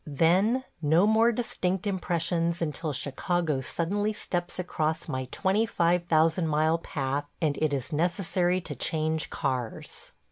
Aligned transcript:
Then 0.03 0.63
no 0.81 1.05
more 1.05 1.31
distinct 1.31 1.85
impressions 1.85 2.59
until 2.59 2.91
Chicago 2.91 3.61
suddenly 3.61 4.13
steps 4.13 4.57
across 4.57 5.07
my 5.07 5.25
twenty 5.25 5.67
five 5.67 6.05
thousand 6.07 6.47
mile 6.47 6.79
path 6.79 7.25
and 7.39 7.55
it 7.61 7.71
is 7.71 7.93
necessary 7.93 8.61
to 8.61 8.73
change 8.73 9.29
cars. 9.29 10.13